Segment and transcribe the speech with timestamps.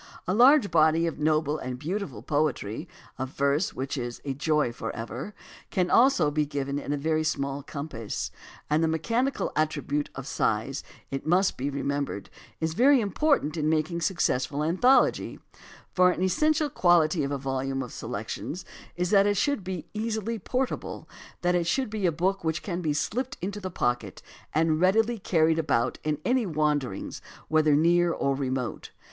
[0.27, 2.87] A large body of noble and beautiful poetry,
[3.19, 5.35] of verse which is "a joy forever,"
[5.69, 8.31] can also be given in a very small compass.
[8.67, 13.69] And the mechanical attribute of size, it must be re membered, is very important in
[13.69, 15.39] making a successful anthology,
[15.93, 18.63] for an essential quality of a volume of se lections
[18.95, 21.07] is that it should be easily portable,
[21.43, 25.19] that it should be a book which can be slipped into the pocket and readily
[25.19, 28.89] carried about in any wanderings whether near or remote.